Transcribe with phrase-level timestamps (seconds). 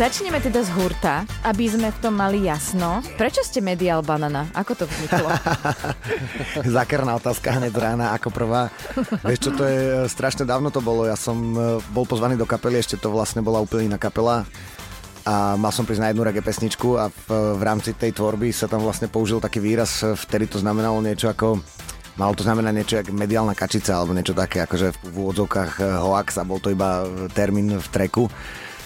[0.00, 3.04] Začneme teda z hurta, aby sme v tom mali jasno.
[3.20, 4.48] Prečo ste medial banana?
[4.56, 5.28] Ako to vzniklo?
[6.80, 8.72] Zakerná otázka hneď rána ako prvá.
[9.20, 11.04] Vieš čo, to je strašne dávno to bolo.
[11.04, 14.48] Ja som e, bol pozvaný do kapely, ešte to vlastne bola úplne iná kapela
[15.28, 18.64] a mal som prísť na jednu reggae pesničku a v, v rámci tej tvorby sa
[18.64, 21.60] tam vlastne použil taký výraz, vtedy to znamenalo niečo ako
[22.20, 26.36] Malo to znamená niečo ako mediálna kačica alebo niečo také, akože v úvodzovkách e, hoax
[26.36, 28.28] a bol to iba termín v treku.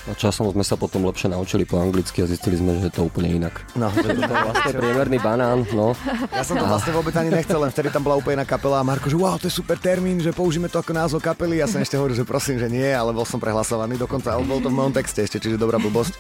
[0.07, 3.09] A časom sme sa potom lepšie naučili po anglicky a zistili sme, že je to
[3.09, 3.67] úplne inak.
[3.75, 5.97] No, Že to je vlastne priemerný banán, no.
[6.31, 8.87] Ja som to vlastne vôbec ani nechcel, len vtedy tam bola úplne iná kapela a
[8.87, 11.59] Marko, že wow, to je super termín, že použijeme to ako názov kapely.
[11.59, 14.61] Ja som ešte hovoril, že prosím, že nie, ale bol som prehlasovaný dokonca, ale bol
[14.61, 16.15] to v mojom texte ešte, čiže dobrá blbosť.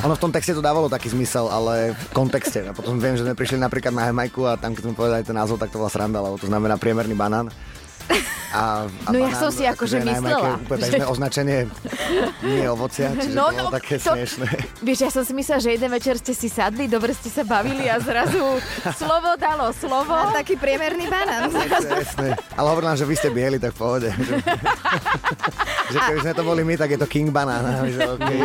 [0.00, 2.62] Ono v tom texte to dávalo taký zmysel, ale v kontexte.
[2.62, 5.34] A potom viem, že sme prišli napríklad na Jamajku a tam, keď sme povedali ten
[5.34, 7.50] názov, tak to bola sranda, lebo to znamená priemerný banán.
[8.50, 11.58] A, a No ja som si akože myslela, Úplne že- bežné označenie
[12.42, 14.46] nie ovocia, čiže No, to bolo no, také to- smiešné.
[14.82, 17.86] Vieš, ja som si myslela, že jeden večer ste si sadli, dobre ste sa bavili
[17.86, 18.58] a zrazu
[18.98, 20.10] slovo dalo slovo.
[20.10, 21.54] A taký priemerný banán.
[21.54, 22.34] Presne.
[22.50, 24.10] Ale hovorím, že vy ste bieli, tak pohode.
[24.10, 24.34] Že,
[25.94, 27.86] že keby sme to boli my, tak je to King Banana.
[27.86, 28.42] Že okay.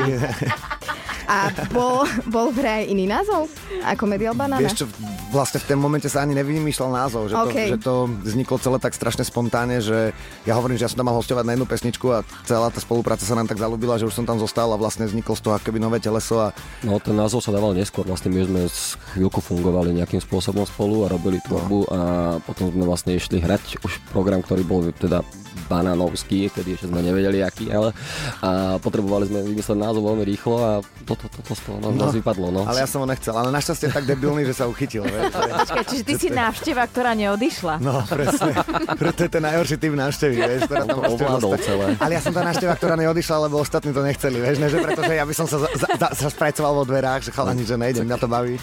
[1.25, 3.49] A bol, bol v hre aj iný názov?
[3.81, 4.61] Ako medial banana?
[4.61, 4.85] Vieš čo,
[5.33, 7.57] vlastne v tom momente sa ani nevymýšľal názov, že, to, OK.
[7.75, 10.13] že to vzniklo celé tak strašne spontánne, že
[10.45, 13.25] ja hovorím, že ja som tam mal hostovať na jednu pesničku a celá tá spolupráca
[13.25, 15.77] sa nám tak zalúbila, že už som tam zostal a vlastne vzniklo z toho akoby
[15.81, 16.47] nové teleso a
[16.85, 21.05] No ten názov sa dával neskôr, vlastne my sme s chvíľku fungovali nejakým spôsobom spolu
[21.05, 21.99] a robili tvorbu a
[22.45, 25.25] potom sme vlastne išli hrať už program, ktorý bol teda
[25.67, 27.95] banánovský, tedy ešte sme nevedeli aký, ale
[28.43, 30.71] a potrebovali sme vymysleť názov veľmi rýchlo a
[31.07, 32.61] toto, toto z toho No, vypadlo, no.
[32.67, 35.05] ale ja som ho nechcel, ale našťastie tak debilný, že sa uchytil.
[35.65, 37.79] Počkaj, čiže ty si návšteva, ktorá neodišla.
[37.79, 38.51] No, presne.
[38.99, 41.85] Preto je ten najhorší typ návštevy, vieš, ktorá tam to ovládol celé.
[41.97, 45.13] Ale ja som tá návšteva, ktorá neodišla, lebo ostatní to nechceli, vieš, ne, že pretože
[45.13, 48.17] ja by som sa, za, za, sa sprajcoval vo dverách, že chalani, že nejdem, mňa
[48.19, 48.55] to baví.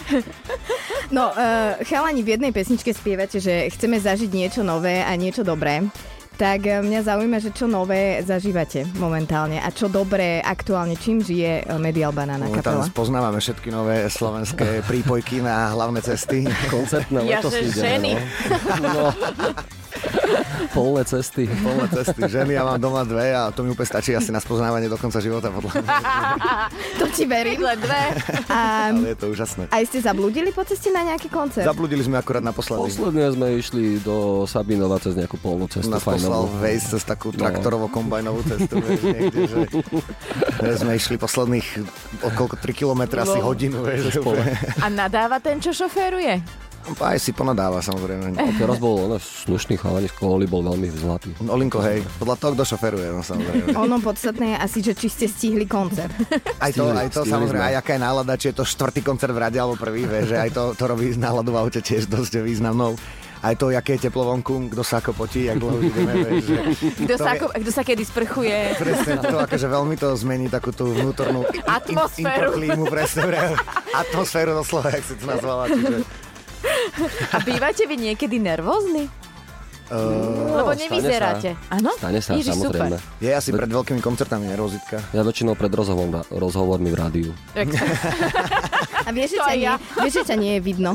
[1.12, 5.84] No, uh, chalani, v jednej pesničke spievate, že chceme zažiť niečo nové a niečo dobré.
[6.32, 11.62] Tak eh, mňa zaujíma, že čo nové zažívate momentálne a čo dobré aktuálne, čím žije
[11.62, 12.92] eh, Medial Banana Momentálne kapela.
[12.92, 16.48] spoznávame všetky nové slovenské prípojky na hlavné cesty.
[16.68, 18.12] Koncertné Ja, leto že si ide, ženy.
[18.80, 19.12] No.
[20.76, 21.44] Polné cesty.
[21.46, 22.20] Plné cesty.
[22.22, 25.18] Ženy, ja mám doma dve a to mi úplne stačí asi na spoznávanie do konca
[25.18, 25.90] života, podľa mňa.
[27.00, 27.60] To ti verím.
[27.60, 28.02] Len dve.
[28.48, 29.62] A Ale je to úžasné.
[29.68, 31.64] aj ste zabludili po ceste na nejaký koncert?
[31.64, 32.88] Zabludili sme akurát naposledy.
[32.88, 36.46] Posledne sme išli do Sabinova cez nejakú polnú cestu Nás poslal.
[36.58, 37.38] Waze cez takú No.
[37.40, 39.58] traktorovo-kombajnovú cestu, vieš, niekde, že,
[40.76, 41.66] sme išli posledných
[42.22, 43.48] okolko 3 km asi No.
[43.48, 44.20] hodinu, vieš,
[44.78, 46.42] A nadáva ten, čo šoféruje?
[46.98, 48.34] Aj si ponadáva, samozrejme.
[48.34, 51.30] A teraz bol on slušný chalani z Koholi, bol veľmi zlatý.
[51.40, 53.70] Olinko, hej, podľa toho, kto šoferuje, no samozrejme.
[53.84, 56.10] Ono podstatné je asi, že či ste stihli koncert.
[56.56, 59.40] Aj to, aj to samozrejme, aj aká je nálada, či je to štvrtý koncert v
[59.40, 62.98] rade alebo prvý, vieš, že aj to, to robí náladu v aute tiež dosť významnou.
[63.40, 66.56] Aj to, aké je teplo vonku, kto sa ako potí, jak dlho ideme, vieš, že
[66.96, 68.56] Kto To sa, je- ako, kto sa kedy sprchuje?
[68.76, 72.54] presne to, akože veľmi to zmení takú tú vnútornú in- in- Atmosféru.
[72.54, 73.38] introklímu, presne, pre,
[73.92, 76.06] atmosféru doslova, jak si to nazvala, čiže
[77.32, 79.06] A bývate vy niekedy nervózni?
[79.92, 81.50] uh, Lebo stane nevyzeráte.
[81.68, 81.90] Áno?
[81.96, 82.96] Stane sa, Ježiš, samozrejme.
[82.96, 83.20] Super.
[83.20, 84.96] je asi pred veľkými koncertami nervozitka.
[85.12, 87.30] Ja väčšinou pred rozhovorom, rozhovormi v rádiu.
[89.02, 89.74] A vieš, že ťa nie, ja.
[89.98, 90.90] vieš, že ťa nie je vidno.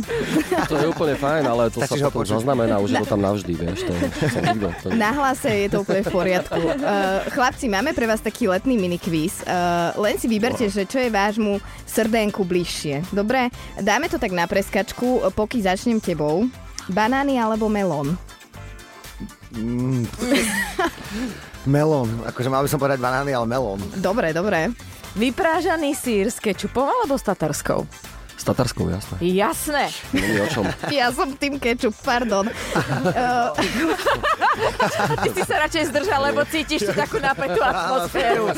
[0.68, 2.34] To je úplne fajn, ale to Stačí sa potom počuť.
[2.42, 3.80] zaznamená, už je to tam navždy, vieš.
[3.84, 6.60] To, to nikto, to, Na hlase je to úplne v poriadku.
[6.60, 9.44] Uh, chlapci, máme pre vás taký letný minikvíz.
[9.44, 13.12] Uh, len si vyberte, že čo je vášmu srdénku bližšie.
[13.12, 13.52] Dobre?
[13.80, 16.48] Dáme to tak na preskačku, poky začnem tebou.
[16.88, 18.16] Banány alebo melón?
[19.52, 20.08] Mm.
[21.68, 23.80] melón, akože mal by som povedať banány, ale melón.
[24.00, 24.72] Dobre, dobre.
[25.18, 27.90] Vyprážaný sír s kečupom alebo s tatarskou?
[28.38, 29.18] s tatarskou, jasné.
[29.18, 29.90] Jasné.
[30.14, 30.66] Není o čom.
[30.94, 32.46] Ja som tým kečup, pardon.
[35.26, 38.54] Ty si sa radšej zdržal, lebo cítiš tu takú napätú atmosféru.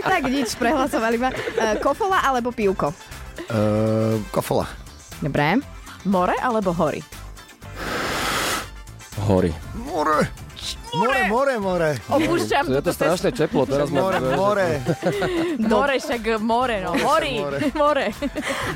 [0.00, 1.28] tak nič, prehlasovali ma.
[1.28, 2.96] Uh, kofola alebo pivko?
[3.52, 4.64] Uh, kofola.
[5.20, 5.60] Dobre.
[6.08, 7.04] More alebo hory?
[9.28, 9.52] Hory.
[9.76, 10.43] More.
[10.94, 11.90] More, more, more.
[12.06, 14.68] Opúšťam Je to strašne teplo, teraz More, more.
[15.58, 16.94] More, však more, no.
[17.02, 17.42] Hory,
[17.74, 18.14] more.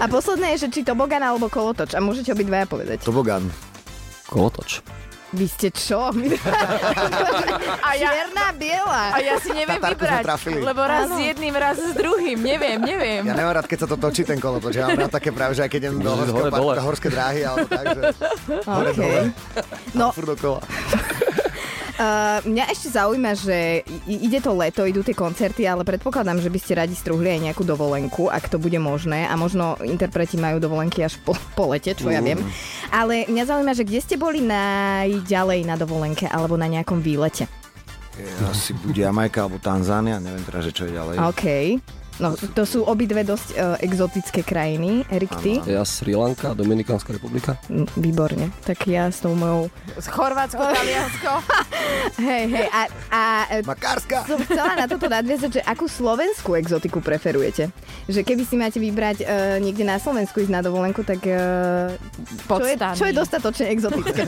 [0.02, 1.94] A posledné je, že či tobogan alebo kolotoč.
[1.94, 3.02] A môžete obidvaja povedať.
[3.06, 3.46] Tobogan.
[4.26, 4.82] Kolotoč.
[5.28, 6.08] Vy ste čo?
[7.88, 9.12] A ja, Čierna, biela.
[9.12, 11.16] a ja si neviem Tatárku vybrať, lebo raz Áno.
[11.16, 12.40] s jedným, raz s druhým.
[12.40, 13.22] Neviem, neviem.
[13.28, 14.80] Ja nemám rád, keď sa to točí ten kolotoč.
[14.80, 17.40] Ja mám rád také práve, že aj keď idem do horského hore, parku, horské dráhy,
[17.44, 18.02] alebo tak, že
[18.64, 18.96] hore, OK.
[18.96, 19.22] dole.
[19.92, 20.08] No.
[21.98, 26.58] Uh, mňa ešte zaujíma, že ide to leto, idú tie koncerty, ale predpokladám, že by
[26.62, 29.26] ste radi strúhli aj nejakú dovolenku, ak to bude možné.
[29.26, 32.38] A možno interpreti majú dovolenky až po, po lete, čo ja viem.
[32.94, 37.50] Ale mňa zaujíma, že kde ste boli najďalej na dovolenke alebo na nejakom výlete?
[38.46, 41.16] Asi bude Jamajka alebo Tanzánia, neviem teraz, že čo je ďalej.
[41.18, 41.46] OK.
[42.18, 45.06] No, to sú obidve dosť uh, exotické krajiny.
[45.06, 45.62] Erik, ty?
[45.62, 47.54] Ja Sri Lanka, Dominikánska republika.
[47.70, 48.46] Mm, Výborne.
[48.66, 49.70] Tak ja s tou mojou...
[50.02, 51.32] Chorvátsko, Taliansko.
[52.28, 52.66] Hej, hej.
[52.74, 52.80] A,
[53.10, 53.22] a
[53.54, 54.26] e, Makárska!
[54.26, 57.70] som chcela na toto nadviazať, že akú slovenskú exotiku preferujete?
[58.10, 61.94] Že keby si máte vybrať uh, niekde na Slovensku ísť na dovolenku, tak uh,
[62.44, 64.26] čo, je, čo je dostatočne exotické?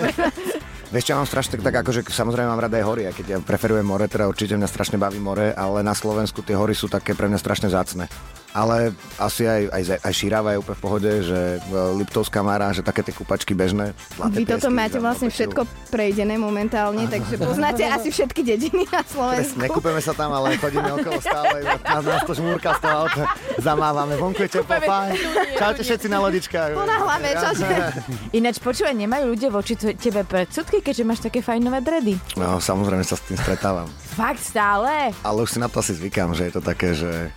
[0.90, 3.38] Vieš čo, ja mám strašne tak, akože samozrejme mám rada aj hory, a keď ja
[3.38, 7.14] preferujem more, teda určite mňa strašne baví more, ale na Slovensku tie hory sú také
[7.14, 8.10] pre mňa strašne zácne.
[8.50, 11.58] Ale asi aj, aj, aj Šírava je úplne v pohode, že e,
[12.02, 13.94] Liptovská Mara, že také tie kupačky bežné.
[14.34, 15.62] Vy toto piesky, máte vlastne všetko
[15.94, 19.58] prejdené momentálne, takže poznáte asi všetky dediny na Presne, Slovensku.
[19.62, 21.62] nekúpeme sa tam, ale chodíme okolo stále,
[21.94, 23.24] nás, nás to žmúrka z toho auta,
[23.62, 25.12] zamávame, vonku je teplo, fajn.
[25.54, 26.70] Čaute všetci na lodičkách.
[26.74, 27.66] Ponáhľame, čaute.
[28.38, 32.18] Ináč počúvaj, nemajú ľudia voči tebe predsudky, keďže máš také fajnové dredy.
[32.34, 33.86] No, samozrejme sa s tým stretávam.
[34.18, 35.14] Fakt stále?
[35.22, 37.30] Ale už si na to asi zvykám, že je to také, že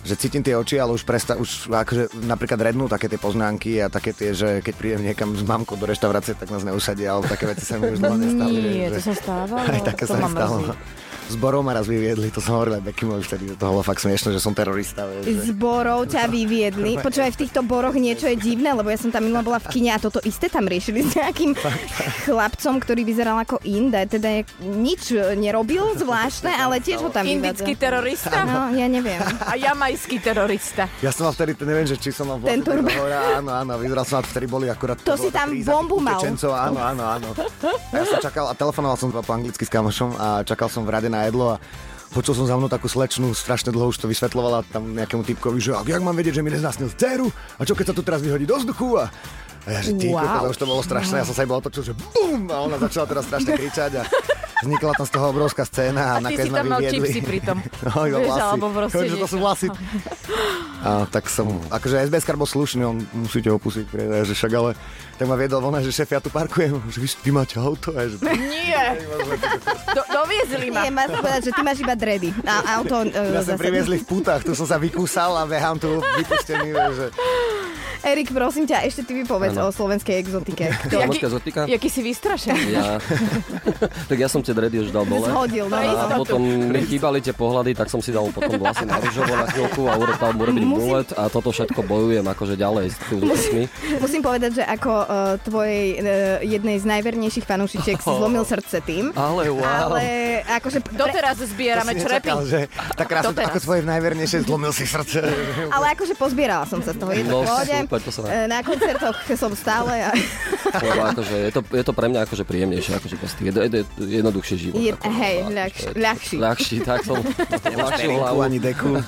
[0.00, 3.86] že cítim tie oči, ale už presta, už akože napríklad rednú také tie poznámky a
[3.86, 7.44] také tie, že keď prídem niekam s mamkou do reštaurácie, tak nás neusadia, ale také
[7.46, 8.56] veci sa mi už dlho nestali.
[8.56, 9.66] Nie, vieš, to že- sa stávalo.
[9.70, 10.56] Aj také to sa mi stalo.
[10.58, 10.72] mrzí.
[11.30, 14.34] S Borou ma raz vyviedli, to som hovoril aj Bekimovi vtedy, to bolo fakt smiešne,
[14.34, 15.06] že som terorista.
[15.06, 15.54] Vieš, Z že...
[15.54, 16.98] borov ťa vyviedli.
[17.06, 19.94] Počúvaj, v týchto boroch niečo je divné, lebo ja som tam minula bola v kine
[19.94, 21.54] a toto isté tam riešili s nejakým
[22.26, 24.10] chlapcom, ktorý vyzeral ako Inde.
[24.10, 29.22] Teda nič nerobil zvláštne, ale tiež ho tam Indický terorista No, ja neviem.
[29.46, 29.54] a
[29.90, 30.86] jamajský terorista.
[31.02, 34.06] Ja som mal vtedy, neviem, že či som mal Ten tak hovoril, áno, áno, vyzeral
[34.06, 34.94] som, a vtedy boli akurát...
[35.02, 36.14] To si bola tá tam bombu mal.
[36.22, 37.28] utečencov, Áno, áno, áno.
[37.90, 40.90] A ja som čakal, a telefonoval som po anglicky s kamošom a čakal som v
[40.94, 41.62] rade na jedlo a
[42.10, 45.78] Počul som za mnou takú slečnú, strašne dlho už to vysvetlovala tam nejakému typkovi, že
[45.78, 48.50] ak, jak mám vedieť, že mi neznasnil dceru a čo keď sa tu teraz vyhodí
[48.50, 49.06] do vzduchu a
[49.62, 50.18] a ja, že ty, Wow.
[50.18, 50.50] wow.
[50.50, 53.30] už to bolo strašné, ja som sa iba otočil, že bum, a ona začala teraz
[53.30, 54.02] strašne kričať a
[54.60, 57.08] vznikla tam z toho obrovská scéna a, A ty nakoniec si ma tam mal vyviedli.
[57.08, 57.56] čipsy pritom.
[57.84, 58.42] No, iba Vieš, vlasy.
[58.44, 59.66] alebo proste že to sú vlasy.
[60.80, 64.72] A tak som, akože SBS bol slušný, on musíte ho pustiť, pre, že však ale
[65.20, 68.08] tak ma viedol von, že šéf, ja tu parkujem, že vy, vy máte auto, a
[68.08, 68.96] že Nie.
[69.92, 70.88] Do, doviezli ma.
[70.88, 72.32] Nie, máš povedať, že ty máš iba dredy.
[72.48, 73.04] A auto...
[73.04, 77.06] Uh, ja som priviezli v putách, tu som sa vykúsal a behám tu vypustený, že
[78.00, 79.68] Erik, prosím ťa, ešte ty mi povedz Áno.
[79.68, 80.72] o slovenskej exotike.
[80.84, 81.60] Kto Slovenská zotika?
[81.64, 82.62] Jaký si vystrašený.
[82.72, 82.96] Ja.
[84.10, 85.26] tak ja som tie dredy už dal dole.
[85.26, 85.76] zhodil, no.
[85.76, 89.46] A potom mi chýbali tie pohľady, tak som si dal potom vlasy na rúžovo na
[89.46, 93.22] chvíľku a urobil mu robiť Musím- mulet a toto všetko bojujem akože ďalej s tými
[93.22, 93.62] vecmi.
[93.98, 95.06] Musím povedať, že ako uh,
[95.40, 96.04] tvojej uh,
[96.40, 99.12] jednej z najvernejších fanúšičiek si zlomil srdce tým.
[99.12, 99.92] Ale wow.
[99.92, 100.00] Ale
[100.48, 100.78] akože...
[100.80, 102.32] Pre, Doteraz zbierame črepy.
[102.44, 102.60] že
[102.96, 103.50] tak krásne, Doteraz.
[103.50, 105.20] ako tvoje najvernejšie zlomil si srdce.
[105.68, 107.10] ale akože pozbierala som sa z toho.
[107.12, 107.44] Je to No,
[107.90, 108.28] super, to sa dá.
[108.30, 110.14] E, Na koncertoch som stále a
[110.78, 114.14] Lebo akože je to, je to pre mňa akože príjemnejšie, akože tých, je, je, je
[114.22, 114.78] jednoduchší život.
[114.78, 116.36] je, ako, hej, a- ľahší, ľahší.
[116.38, 117.18] Ľahší, tak som
[117.66, 118.38] ľahšiu hlavu.
[118.46, 118.94] ani deku.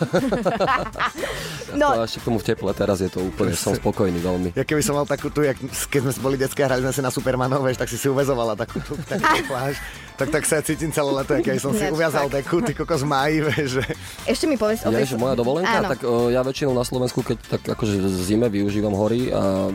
[1.72, 4.48] No, až k tomu v teple, teraz je to úplne, som spokojný veľmi.
[4.52, 5.56] Ja keby som mal takú tu, jak,
[5.88, 8.52] keď sme boli detské a hrali sme si na Supermanov, vieš, tak si si uvezovala
[8.60, 9.80] takú tú, takú pláž.
[10.12, 13.80] Tak, tak sa cítim celé leto, keď som si uviazal deku, ty kokos máji, vieš,
[13.80, 13.84] že...
[14.28, 15.88] ešte mi povedz Ja, moja dovolenka, Áno.
[15.88, 19.68] tak o, ja väčšinou na Slovensku, keď tak akože zime využívam hory a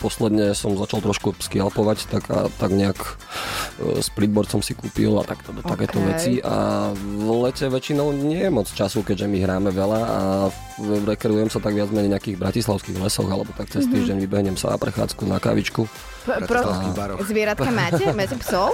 [0.00, 5.22] posledne som začal trošku skialpovať, tak, a, tak nejak e, splitboard som si kúpil a
[5.28, 5.68] takto, okay.
[5.68, 10.20] takéto veci a v lete väčšinou nie je moc času, keďže my hráme veľa a
[10.48, 10.67] v-
[11.06, 14.78] rekreujem sa tak viac menej nejakých bratislavských lesoch alebo tak cez týždeň vybehnem sa na
[14.78, 15.84] prechádzku, na kávičku.
[16.28, 16.60] P- pro,
[16.94, 17.18] baroch.
[17.24, 18.04] Zvieratka máte?
[18.12, 18.70] Máte psov?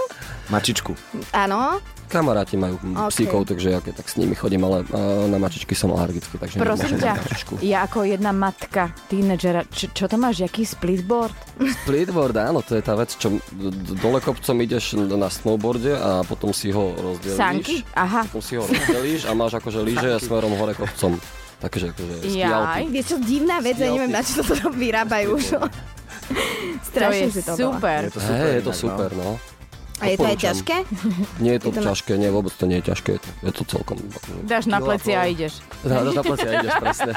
[0.52, 0.92] Mačičku.
[1.32, 1.80] Áno.
[2.04, 2.84] Kamaráti majú OK.
[2.84, 3.10] okay.
[3.10, 6.60] psíkov, takže ja keď tak s nimi chodím, ale a, na mačičky som alergický, takže
[6.60, 7.16] prosím ťa,
[7.64, 11.32] ja ako jedna matka tínedžera, čo, čo to máš, jaký splitboard?
[11.82, 13.40] Splitboard, áno, to je tá vec, čo
[13.98, 17.40] dole kopcom ideš na snowboarde a potom si ho rozdelíš.
[17.40, 17.76] Sanky?
[17.96, 18.28] Aha.
[18.28, 21.16] Potom si ho rozdelíš a máš akože lyže smerom hore kopcom.
[21.64, 22.82] Takže akože Jaj.
[22.92, 25.56] Vieš čo, divná vec, ja neviem, na čo to vyrábajú už.
[26.84, 28.04] Strašne si to super.
[28.04, 28.36] Je to super.
[28.36, 29.30] Hej, je to inak, super, no.
[30.02, 30.76] A je to aj ťažké?
[31.38, 33.30] Nie je to, Je to na- ťažké, nie, vôbec to nie je ťažké, je to,
[33.46, 33.96] je to celkom...
[34.44, 35.62] Dáš na pleci a ideš.
[35.86, 37.12] Na, na plecia ideš, presne.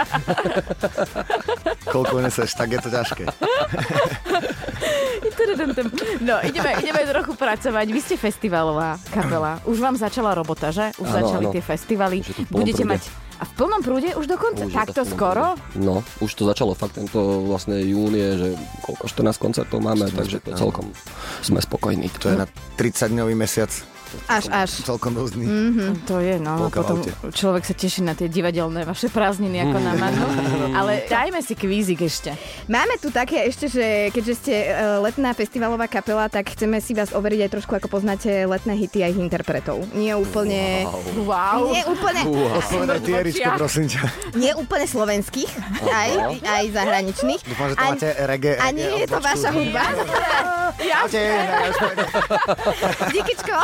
[1.93, 3.23] Koľko neseš, tak je to ťažké.
[6.21, 7.85] No, ideme, ideme trochu pracovať.
[7.87, 9.61] Vy ste festivalová kapela.
[9.63, 10.91] Už vám začala robota, že?
[10.97, 11.53] Už Áno, začali áno.
[11.53, 12.17] tie festivaly.
[12.49, 12.91] Budete prúde.
[12.97, 13.01] mať...
[13.37, 14.65] A v plnom prúde už dokonca?
[14.65, 15.53] Už Takto skoro?
[15.53, 15.77] prúde.
[15.77, 18.49] No, už to začalo fakt tento vlastne júnie, že
[18.81, 20.89] koľko, 14 koncertov máme, takže to celkom
[21.45, 22.09] sme spokojní.
[22.21, 22.47] To je na
[22.81, 23.69] 30-dňový mesiac.
[24.27, 24.69] Až, až.
[24.83, 25.45] Celkom nudný.
[26.05, 26.67] To je, no.
[26.67, 26.99] Polka Potom
[27.31, 30.25] človek sa teší na tie divadelné vaše prázdniny ako na Manu.
[30.73, 32.35] Ale dajme si kvízik ešte.
[32.67, 34.67] Máme tu také ešte, že keďže ste e,
[34.99, 39.07] letná festivalová kapela, tak chceme si vás overiť aj trošku, ako poznáte letné hity a
[39.07, 39.83] ich interpretov.
[39.91, 40.83] Nie úplne...
[41.17, 41.71] Wow.
[41.71, 42.21] Nie úplne,
[42.67, 44.01] Povedaj ty, Eričko, prosím ťa.
[44.35, 45.51] nie úplne slovenských,
[45.83, 46.09] aj,
[46.43, 47.41] aj zahraničných.
[47.43, 48.55] Dúfam, že A- máte reggae.
[48.59, 49.83] A nie je to vaša hudba.
[50.77, 51.21] Čaute.
[53.11, 53.55] Díkyčko,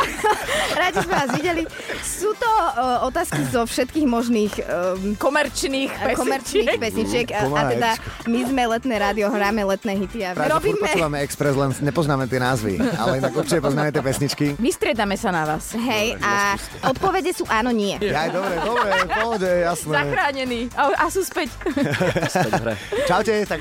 [0.80, 1.62] rádi sme vás videli.
[2.02, 7.26] Sú to uh, otázky zo všetkých možných um, Komerčných komerčných pesničiek.
[7.28, 7.90] pesničiek a, a teda
[8.30, 10.88] my sme letné rádio, hráme letné hity a Práve, robíme...
[10.88, 14.46] počúvame Express, len nepoznáme tie názvy, ale inak určite poznáme tie pesničky.
[14.56, 15.74] Vystriedame sa na vás.
[15.74, 16.56] Hej, a
[16.88, 17.96] odpovede sú áno, nie.
[18.00, 19.94] Ja, dobre, dobre, pohode, jasné.
[19.94, 20.60] Zachránený.
[20.74, 21.52] A, a sú späť.
[23.08, 23.60] Čaute, tak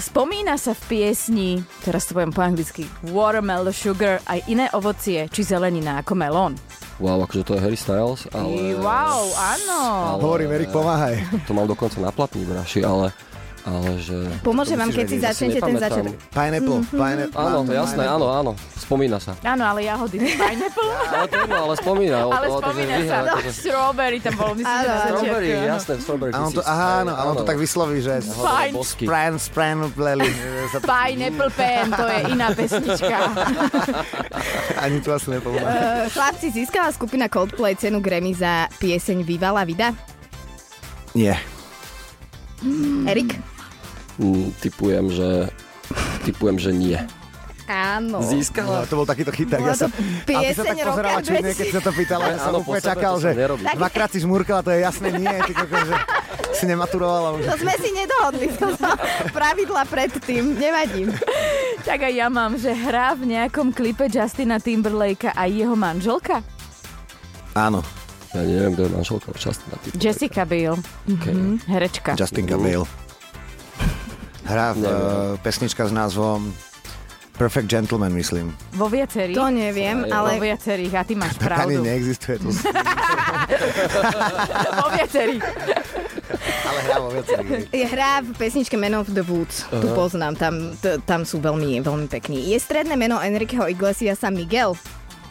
[0.00, 5.44] Spomína sa v piesni, teraz to poviem po anglicky, watermelon sugar, aj iné ovocie, či
[5.60, 6.52] zelenina ako melón.
[6.96, 8.80] Wow, akože to je Harry Styles, ale...
[8.80, 9.80] Wow, áno.
[10.16, 11.20] ale- hovorím, Erik, pomáhaj.
[11.44, 13.12] To mal dokonca na platní braši, ale,
[13.60, 14.16] ale že...
[14.40, 16.14] Pomôžem To vám, keď si začnete ten začiatok.
[16.32, 17.36] Pineapple, pineapple.
[17.36, 18.50] Áno, to jasné, áno, áno.
[18.74, 19.36] Spomína sa.
[19.40, 20.90] Áno, ale jahody, pineapple.
[21.06, 22.16] Ale to ale spomína.
[22.24, 23.18] o- ale o- to, že spomína vyhra, sa.
[23.20, 24.98] No, akože- strawberry tam bol, myslím, že Áno, na áno.
[24.98, 25.20] začiatku.
[25.20, 25.68] Strawberry, áno.
[25.68, 26.32] jasné, strawberry.
[26.32, 27.48] On to, aha, áno, on to áno.
[27.48, 28.14] tak vysloví, že.
[28.72, 29.04] Bosky.
[29.04, 30.28] spran, spran, pleli.
[30.80, 33.18] Pineapple Pen, to je iná pesnička.
[34.82, 35.66] Ani tu asi nepomáha.
[35.66, 39.92] Uh, chlapci, získala skupina Coldplay cenu Grammy za pieseň Viva la Vida.
[41.12, 41.36] Nie.
[43.04, 43.49] Erik?
[44.20, 45.28] Mm, typujem, že...
[46.22, 46.98] Typujem, že nie.
[47.66, 48.18] Áno.
[48.18, 48.82] No, Získala?
[48.84, 49.62] to bol takýto chyták.
[49.62, 52.24] Ja sa, to a ty sa tak pozerala čudne, keď sa to pýtala.
[52.34, 53.62] Ja som Áno, po úplne čakal, že nerobí.
[53.62, 55.30] dvakrát si žmurkala, to je jasné nie.
[55.30, 55.94] Ty koko, že
[56.50, 57.42] si nematurovala už.
[57.46, 58.66] To sme si nedohodli, to
[59.30, 61.14] pravidla predtým, nevadím.
[61.86, 66.42] tak aj ja mám, že hrá v nejakom klipe Justina Timberlakea aj jeho manželka?
[67.54, 67.86] Áno,
[68.34, 69.90] Ja neviem, kto je manželka časti na tým.
[69.94, 70.74] Jessica Biel.
[71.06, 71.34] Okay.
[71.34, 72.14] Hm, herečka.
[72.18, 72.82] Justin Gabriel.
[74.50, 74.90] Hrá v uh,
[75.38, 76.50] pesnička s názvom
[77.32, 78.52] Perfect Gentleman, myslím.
[78.74, 79.32] Vo viacerých.
[79.32, 81.80] To neviem, Vo ale viacerých a ty máš Tak ani pravdu.
[81.86, 82.48] neexistuje to.
[84.76, 85.42] Vo viacerých.
[86.60, 87.70] Ale hrá vo viacerých.
[87.88, 89.64] hrá v pesničke Man of the Woods.
[89.66, 92.50] Tu poznám, tam, t- tam sú veľmi, veľmi pekní.
[92.50, 94.74] Je stredné meno Enriqueho Iglesiasa Miguel.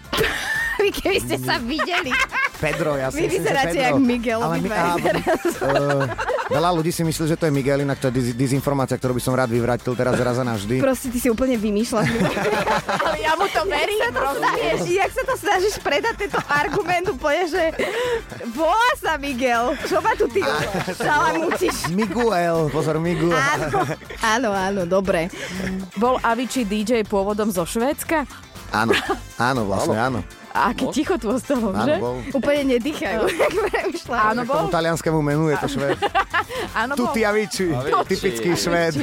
[0.82, 2.10] Vy keby ste sa videli.
[2.58, 6.04] Pedro, ja si Vy vyzeráte jak Miguel, Ale my, á, uh,
[6.50, 9.24] veľa ľudí si myslí, že to je Miguel, inak to je diz- dezinformácia, ktorú by
[9.24, 10.82] som rád vyvrátil teraz raz a navždy.
[10.82, 12.10] Proste ty si úplne vymýšľaš.
[13.06, 14.02] Ale ja mu to verím.
[14.10, 17.64] Vieš, jak sa to snažíš predať tento argument úplne, že
[18.52, 19.78] volá sa Miguel.
[19.86, 20.42] Čo ma tu ty
[20.92, 21.94] šalamúčiš?
[21.94, 23.32] Miguel, pozor, Miguel.
[23.32, 23.86] Áno,
[24.20, 25.30] áno, áno, dobre.
[25.96, 28.26] Bol Avicii DJ pôvodom zo Švédska?
[28.70, 28.94] Áno,
[29.38, 30.20] áno, vlastne áno.
[30.50, 31.96] A aké ticho tu Áno, že?
[31.98, 32.18] bol.
[32.34, 34.22] Úplne nedýchajú, jak premyšľam.
[34.28, 34.74] Áno, K tomu bol.
[34.74, 35.98] talianskému menu je to švéd.
[36.82, 37.06] Áno, bol.
[37.06, 37.70] Tutti Avicii,
[38.04, 38.94] typický švéd.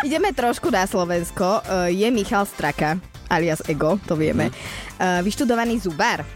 [0.00, 1.62] Ideme trošku na Slovensko.
[1.62, 4.50] E, Je Michal Straka, alias Ego, to vieme.
[4.94, 6.26] E, Vyštudovaný zubár.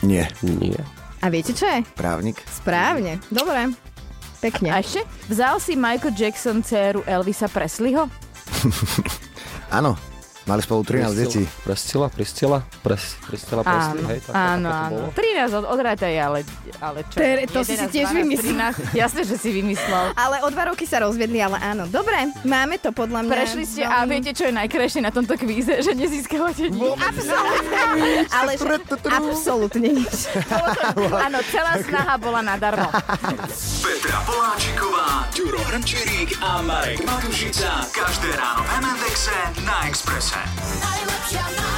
[0.00, 0.80] Nie, Nie.
[1.20, 1.84] A viete čo je?
[1.92, 2.40] právnik.
[2.46, 3.20] Správne.
[3.28, 3.72] Dobre.
[4.40, 4.72] Pekne.
[4.72, 5.04] A ešte?
[5.28, 8.08] Vzal si Michael Jackson dceru Elvisa Presleyho?
[9.76, 10.00] Áno,
[10.50, 11.42] mali spolu 13 detí.
[11.62, 14.90] Priscila, Priscila, Pres, Priscila Presley, Áno, hej, tak, áno, tak, áno.
[14.90, 15.08] to bolo.
[15.14, 16.38] 13 od, odrátaj, ale,
[16.80, 17.16] ale čo?
[17.16, 18.70] Tere, to si si 11, tiež 12, vymyslel.
[18.90, 18.98] 13.
[18.98, 20.04] Jasne, že si vymyslel.
[20.24, 21.86] Ale o dva roky sa rozvedli, ale áno.
[21.86, 23.30] Dobre, máme to podľa mňa.
[23.30, 25.80] Prešli ste a veľmi- viete, čo je najkrajšie na tomto kvíze?
[25.80, 26.98] Že nezískavate nič.
[26.98, 27.80] Absolútne.
[28.28, 28.74] Ale že,
[29.06, 30.16] absolútne nič.
[31.14, 32.88] Áno, celá snaha bola nadarmo.
[33.84, 37.86] Petra Poláčiková, Ďuro Hrnčírik a Marek Matušica.
[37.92, 40.39] Každé ráno v MNDXe na Exprese.
[40.80, 41.69] Najlepšia náhrada